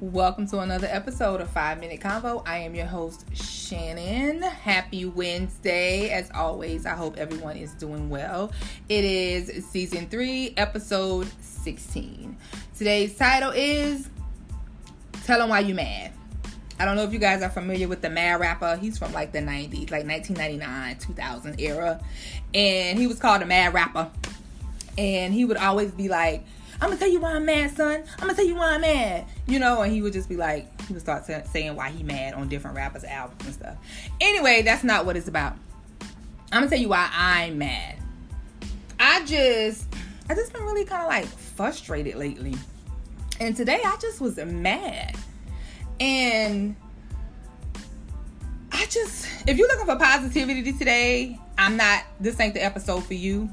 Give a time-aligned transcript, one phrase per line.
[0.00, 2.42] Welcome to another episode of Five Minute Convo.
[2.44, 4.42] I am your host, Shannon.
[4.42, 6.10] Happy Wednesday.
[6.10, 8.50] As always, I hope everyone is doing well.
[8.88, 12.36] It is season three, episode 16.
[12.76, 14.10] Today's title is
[15.22, 16.10] Tell Them Why You Mad.
[16.80, 18.76] I don't know if you guys are familiar with the Mad Rapper.
[18.76, 22.04] He's from like the 90s, like 1999, 2000 era.
[22.52, 24.10] And he was called the Mad Rapper.
[24.98, 26.44] And he would always be like,
[26.84, 28.04] I'm gonna tell you why I'm mad, son.
[28.18, 29.24] I'm gonna tell you why I'm mad.
[29.46, 32.34] You know, and he would just be like, he would start saying why he mad
[32.34, 33.76] on different rappers' albums and stuff.
[34.20, 35.56] Anyway, that's not what it's about.
[36.52, 37.96] I'm gonna tell you why I'm mad.
[39.00, 39.86] I just,
[40.28, 42.54] I just been really kind of like frustrated lately,
[43.40, 45.16] and today I just was mad,
[46.00, 46.76] and
[48.72, 52.02] I just, if you're looking for positivity today, I'm not.
[52.20, 53.48] This ain't the episode for you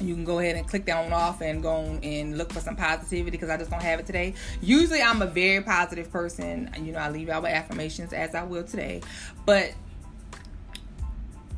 [0.00, 2.76] you can go ahead and click that one off and go and look for some
[2.76, 4.34] positivity because I just don't have it today.
[4.60, 6.70] Usually, I'm a very positive person.
[6.78, 9.02] You know, I leave out with affirmations as I will today.
[9.44, 9.72] But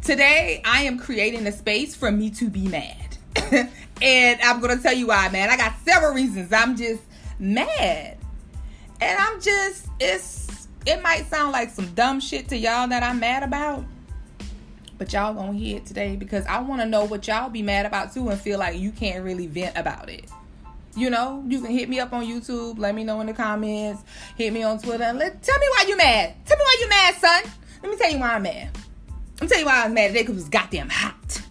[0.02, 3.16] today, I am creating a space for me to be mad.
[4.02, 5.50] and I'm going to tell you why, man.
[5.50, 6.52] I got several reasons.
[6.52, 7.02] I'm just
[7.38, 8.18] mad.
[9.00, 13.20] And I'm just, it's, it might sound like some dumb shit to y'all that I'm
[13.20, 13.84] mad about
[14.98, 17.86] but y'all gonna hear it today because I want to know what y'all be mad
[17.86, 20.24] about too and feel like you can't really vent about it.
[20.96, 24.02] You know, you can hit me up on YouTube, let me know in the comments,
[24.36, 26.34] hit me on Twitter, and let tell me why you mad.
[26.44, 27.42] Tell me why you mad, son.
[27.82, 28.70] Let me tell you why I'm mad.
[29.40, 31.42] Me tell you why I was mad today because it was goddamn hot.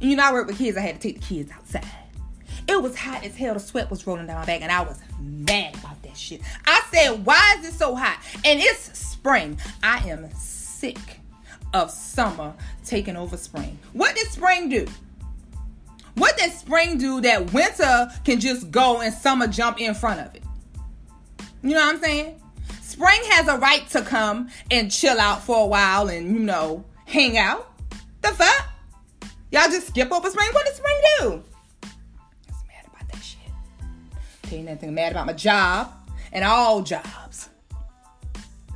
[0.00, 1.86] And you know, I work with kids, I had to take the kids outside.
[2.68, 3.54] It was hot as hell.
[3.54, 6.42] The sweat was rolling down my back, and I was mad about that shit.
[6.66, 8.18] I said, Why is it so hot?
[8.44, 9.58] And it's spring.
[9.82, 10.98] I am sick
[11.74, 13.78] of summer taking over spring.
[13.92, 14.86] What did spring do?
[16.14, 20.34] What did spring do that winter can just go and summer jump in front of
[20.34, 20.42] it?
[21.62, 22.40] You know what I'm saying?
[22.80, 26.84] Spring has a right to come and chill out for a while and, you know,
[27.06, 27.72] hang out.
[28.22, 28.68] The fuck?
[29.50, 30.48] Y'all just skip over spring?
[30.52, 31.42] What did spring do?
[31.82, 33.40] I'm mad about that shit.
[34.44, 35.92] Tell you nothing, mad about my job
[36.32, 37.48] and all jobs.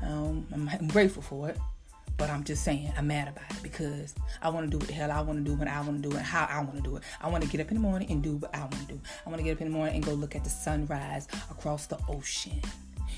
[0.03, 1.59] Um, I'm, I'm grateful for it.
[2.19, 4.93] But I'm just saying, I'm mad about it because I want to do what the
[4.93, 6.83] hell I want to do when I want to do it, how I want to
[6.83, 7.05] do it.
[7.21, 9.01] I want to get up in the morning and do what I want to do.
[9.25, 11.87] I want to get up in the morning and go look at the sunrise across
[11.87, 12.61] the ocean,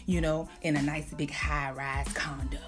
[0.04, 2.58] you know, in a nice big high rise condo.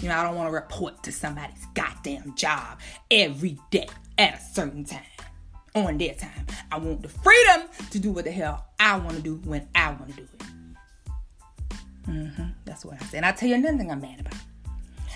[0.00, 2.78] You know, I don't want to report to somebody's goddamn job
[3.10, 5.02] every day at a certain time
[5.74, 6.46] on their time.
[6.72, 9.90] I want the freedom to do what the hell I want to do when I
[9.90, 10.42] want to do it.
[12.08, 12.44] Mm-hmm.
[12.64, 13.18] That's what I said.
[13.18, 14.34] And I tell you another thing I'm mad about.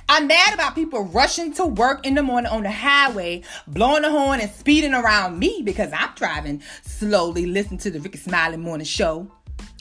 [0.08, 4.10] I'm mad about people rushing to work in the morning on the highway, blowing the
[4.10, 8.84] horn and speeding around me because I'm driving slowly, listening to the Rickey Smiley Morning
[8.84, 9.30] Show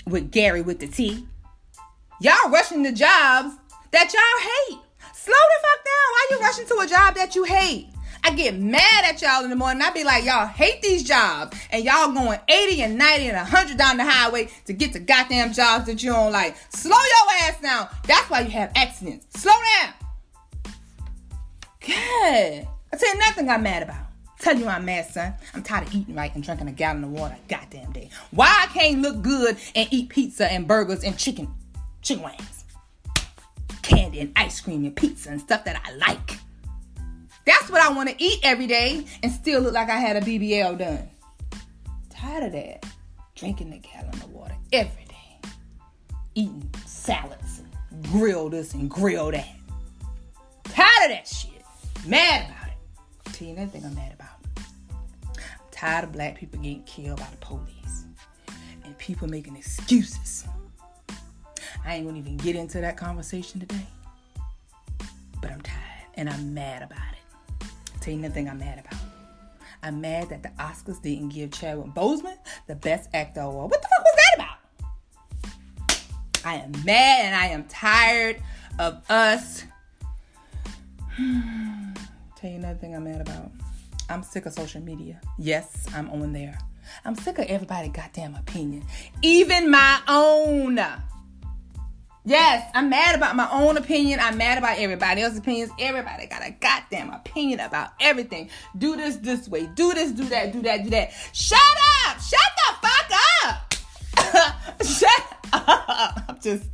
[0.08, 1.28] with Gary with the T.
[2.22, 3.56] Y'all rushing to jobs
[3.92, 4.80] that y'all hate.
[5.14, 6.12] Slow the fuck down.
[6.12, 7.90] Why you rushing to a job that you hate?
[8.24, 9.82] I get mad at y'all in the morning.
[9.82, 11.58] I be like, y'all hate these jobs.
[11.70, 15.52] And y'all going 80 and 90 and 100 down the highway to get to goddamn
[15.52, 16.56] jobs that you don't like.
[16.70, 17.90] Slow your ass down.
[18.08, 19.28] That's why you have accidents.
[19.42, 19.94] Slow down.
[21.88, 22.68] God.
[22.92, 24.06] I tell you nothing I'm mad about.
[24.40, 25.34] Tell you I'm mad, son.
[25.54, 28.10] I'm tired of eating right and drinking a gallon of water goddamn day.
[28.32, 31.54] Why I can't look good and eat pizza and burgers and chicken,
[32.02, 32.66] chicken wings,
[33.82, 36.40] candy and ice cream and pizza and stuff that I like.
[37.46, 40.22] That's what I want to eat every day and still look like I had a
[40.22, 41.10] BBL done.
[42.10, 42.86] Tired of that.
[43.36, 45.50] Drinking a gallon of water every day.
[46.36, 47.62] Eating salads
[47.92, 49.48] and grill this and grill that.
[50.66, 51.53] Tired of that shit.
[52.06, 53.34] Mad about it.
[53.34, 54.66] Tell you another thing I'm mad about.
[55.28, 58.06] I'm tired of black people getting killed by the police
[58.84, 60.44] and people making excuses.
[61.86, 63.88] I ain't gonna even get into that conversation today.
[65.42, 65.80] But I'm tired
[66.16, 67.68] and I'm mad about it.
[68.02, 69.00] Tell you another thing I'm mad about.
[69.82, 73.72] I'm mad that the Oscars didn't give Chadwick Boseman the Best Actor award.
[73.72, 74.58] What the fuck was that about?
[76.46, 78.42] I am mad and I am tired
[78.78, 79.64] of us
[81.16, 81.63] hmm.
[82.44, 83.52] Tell you another thing I'm mad about.
[84.10, 85.22] I'm sick of social media.
[85.40, 86.58] Yes, I'm on there.
[87.06, 88.84] I'm sick of everybody goddamn opinion,
[89.22, 90.78] even my own.
[92.26, 94.20] Yes, I'm mad about my own opinion.
[94.22, 95.72] I'm mad about everybody else's opinions.
[95.80, 98.50] Everybody got a goddamn opinion about everything.
[98.78, 99.68] Do this this way.
[99.68, 101.14] Do this, do that, do that, do that.
[101.32, 101.60] Shut
[102.08, 102.20] up!
[102.20, 102.83] Shut the up!
[104.84, 106.24] Shut up!
[106.28, 106.66] I'm just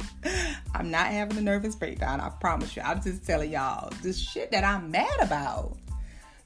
[0.73, 2.21] I'm not having a nervous breakdown.
[2.21, 2.81] I promise you.
[2.81, 5.77] I'm just telling y'all this shit that I'm mad about.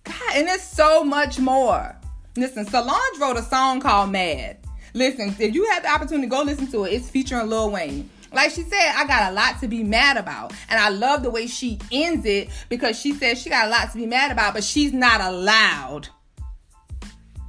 [0.04, 1.96] God, and there's so much more.
[2.36, 4.58] Listen, Solange wrote a song called Mad.
[4.94, 6.94] Listen, if you have the opportunity, go listen to it.
[6.94, 8.10] It's featuring Lil Wayne.
[8.32, 10.54] Like she said, I got a lot to be mad about.
[10.70, 13.92] And I love the way she ends it because she says she got a lot
[13.92, 16.10] to be mad about, but she's not allowed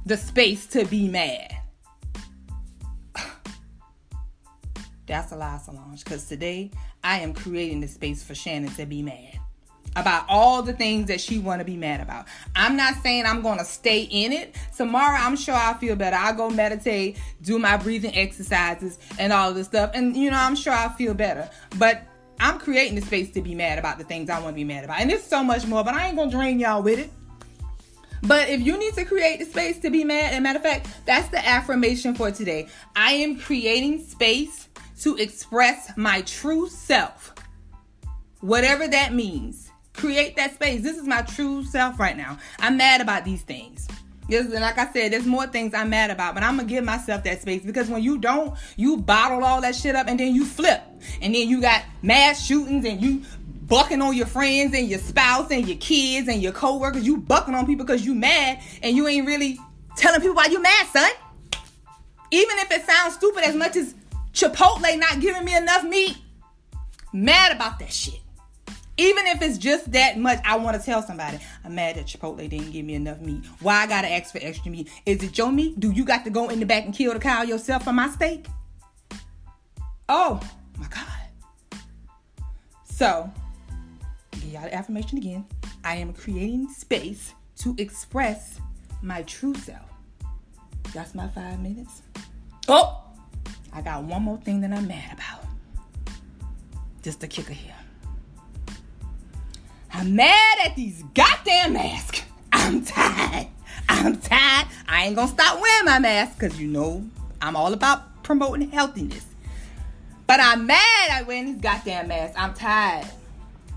[0.05, 1.55] the space to be mad.
[5.07, 6.71] That's a lie, Solange, because today
[7.03, 9.39] I am creating the space for Shannon to be mad
[9.95, 12.25] about all the things that she want to be mad about.
[12.55, 14.55] I'm not saying I'm going to stay in it.
[14.75, 16.17] Tomorrow, I'm sure I'll feel better.
[16.17, 19.91] I'll go meditate, do my breathing exercises, and all this stuff.
[19.93, 21.49] And, you know, I'm sure I'll feel better.
[21.77, 22.01] But
[22.39, 24.83] I'm creating the space to be mad about the things I want to be mad
[24.83, 24.99] about.
[24.99, 27.11] And there's so much more, but I ain't going to drain y'all with it.
[28.23, 30.87] But if you need to create the space to be mad, and matter of fact,
[31.05, 32.67] that's the affirmation for today.
[32.95, 34.67] I am creating space
[35.01, 37.33] to express my true self.
[38.41, 39.71] Whatever that means.
[39.93, 40.81] Create that space.
[40.81, 42.37] This is my true self right now.
[42.59, 43.87] I'm mad about these things.
[44.29, 47.23] And like I said, there's more things I'm mad about, but I'm gonna give myself
[47.23, 50.45] that space because when you don't, you bottle all that shit up and then you
[50.45, 50.81] flip.
[51.21, 53.23] And then you got mass shootings and you
[53.67, 57.05] bucking on your friends and your spouse and your kids and your coworkers.
[57.05, 59.59] You bucking on people because you mad and you ain't really
[59.95, 61.11] telling people why you mad, son.
[62.31, 63.93] Even if it sounds stupid as much as
[64.35, 66.17] Chipotle not giving me enough meat,
[67.13, 68.19] mad about that shit.
[68.97, 72.49] Even if it's just that much, I want to tell somebody, I'm mad that Chipotle
[72.49, 73.45] didn't give me enough meat.
[73.61, 74.89] Why I gotta ask for extra meat?
[75.05, 75.79] Is it your meat?
[75.79, 78.09] Do you got to go in the back and kill the cow yourself for my
[78.09, 78.45] steak?
[80.09, 80.41] Oh
[80.77, 81.79] my God.
[82.83, 83.31] So,
[84.31, 85.45] give y'all the affirmation again.
[85.85, 88.59] I am creating space to express
[89.01, 89.89] my true self.
[90.93, 92.01] That's my five minutes.
[92.67, 93.04] Oh,
[93.75, 95.45] I got one more thing that I'm mad about.
[97.03, 97.75] Just the kicker here.
[99.93, 102.21] I'm mad at these goddamn masks.
[102.53, 103.47] I'm tired.
[103.89, 104.67] I'm tired.
[104.87, 107.05] I ain't gonna stop wearing my mask because you know
[107.41, 109.25] I'm all about promoting healthiness.
[110.25, 112.37] But I'm mad at wearing these goddamn masks.
[112.39, 113.07] I'm tired.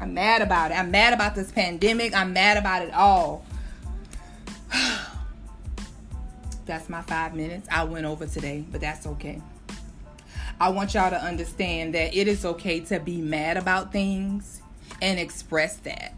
[0.00, 0.74] I'm mad about it.
[0.78, 2.14] I'm mad about this pandemic.
[2.14, 3.44] I'm mad about it all.
[6.66, 7.66] that's my five minutes.
[7.68, 9.42] I went over today, but that's okay.
[10.60, 14.60] I want y'all to understand that it is okay to be mad about things
[15.00, 16.14] and express that.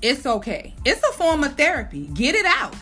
[0.00, 0.74] It's okay.
[0.84, 2.06] It's a form of therapy.
[2.14, 2.74] Get it out.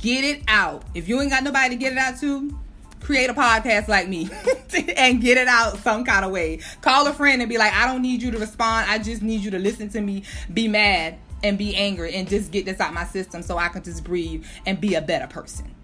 [0.00, 0.84] Get it out.
[0.94, 2.58] If you ain't got nobody to get it out to,
[3.00, 4.28] create a podcast like me
[4.96, 6.60] and get it out some kind of way.
[6.80, 8.90] Call a friend and be like, I don't need you to respond.
[8.90, 12.50] I just need you to listen to me, be mad and be angry and just
[12.50, 15.74] get this out my system so I can just breathe and be a better person.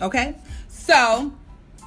[0.00, 0.36] Okay?
[0.68, 1.32] So,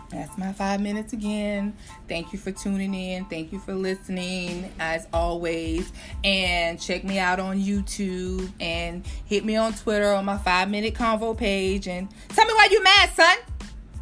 [0.09, 1.75] that's my five minutes again.
[2.07, 3.25] Thank you for tuning in.
[3.25, 5.91] Thank you for listening, as always.
[6.23, 10.93] And check me out on YouTube and hit me on Twitter on my five minute
[10.93, 11.87] convo page.
[11.87, 13.37] And tell me why you mad, son.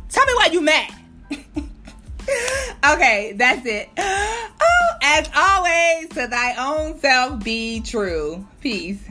[0.10, 0.94] Tell me why you mad.
[2.94, 3.90] okay, that's it.
[4.66, 8.48] Oh, as always, to thy own self be true.
[8.62, 9.04] Peace.